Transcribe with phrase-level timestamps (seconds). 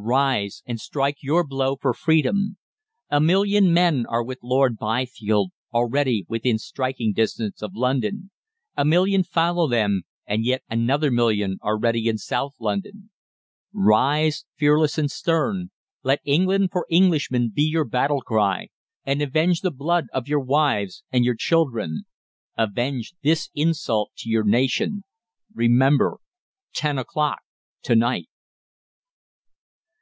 [0.00, 2.56] rise, and strike your blow for freedom.
[3.10, 8.30] A MILLION MEN are with Lord Byfield, already within striking distance of London;
[8.76, 13.10] a million follow them, and yet another million are ready in South London.
[13.72, 15.72] RISE, FEARLESS AND STERN.
[16.04, 18.68] Let "England for Englishmen" be your battle cry,
[19.04, 22.04] and avenge the blood of your wives and your children.
[22.56, 25.02] AVENGE THIS INSULT TO YOUR NATION.
[25.56, 26.18] REMEMBER:
[26.72, 27.40] TEN O'CLOCK
[27.82, 28.28] TO NIGHT!